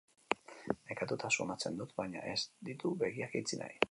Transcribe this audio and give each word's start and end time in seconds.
Nekatuta 0.91 1.29
sumatzen 1.35 1.77
dut, 1.83 1.93
baina 2.01 2.25
ez 2.33 2.39
ditu 2.71 2.97
begiak 3.05 3.41
itxi 3.45 3.63
nahi. 3.65 3.79